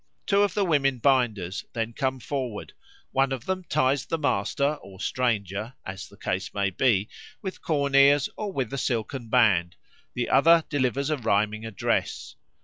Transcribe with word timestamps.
Two 0.25 0.41
of 0.41 0.55
the 0.55 0.65
women 0.65 0.97
binders 0.97 1.63
then 1.73 1.93
come 1.93 2.19
forward; 2.19 2.73
one 3.11 3.31
of 3.31 3.45
them 3.45 3.63
ties 3.65 4.03
the 4.07 4.17
master 4.17 4.73
or 4.81 4.99
stranger 4.99 5.75
(as 5.85 6.09
the 6.09 6.17
case 6.17 6.55
may 6.55 6.71
be) 6.71 7.07
with 7.43 7.61
corn 7.61 7.93
ears 7.93 8.27
or 8.35 8.51
with 8.51 8.73
a 8.73 8.79
silken 8.79 9.29
band; 9.29 9.75
the 10.15 10.27
other 10.27 10.63
delivers 10.69 11.11
a 11.11 11.17
rhyming 11.17 11.67
address. 11.67 12.35